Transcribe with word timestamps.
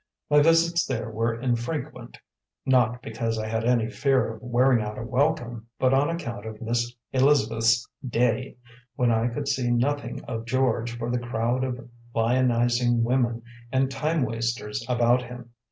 My 0.31 0.41
visits 0.41 0.83
there 0.83 1.11
were 1.11 1.39
infrequent, 1.39 2.17
not 2.65 3.03
because 3.03 3.37
I 3.37 3.45
had 3.47 3.63
any 3.63 3.87
fear 3.87 4.33
of 4.33 4.41
wearing 4.41 4.81
out 4.83 4.97
a 4.97 5.03
welcome, 5.03 5.67
but 5.77 5.93
on 5.93 6.09
account 6.09 6.47
of 6.47 6.59
Miss 6.59 6.95
Elizabeth's 7.11 7.87
"day," 8.03 8.57
when 8.95 9.11
I 9.11 9.27
could 9.27 9.47
see 9.47 9.69
nothing 9.69 10.23
of 10.25 10.47
George 10.47 10.97
for 10.97 11.11
the 11.11 11.19
crowd 11.19 11.63
of 11.63 11.87
lionising 12.15 13.03
women 13.03 13.43
and 13.71 13.91
time 13.91 14.23
wasters 14.23 14.83
about 14.89 15.21
him. 15.21 15.51